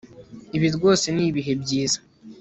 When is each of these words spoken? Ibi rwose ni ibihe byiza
Ibi 0.55 0.67
rwose 0.75 1.05
ni 1.15 1.23
ibihe 1.29 1.53
byiza 1.61 1.99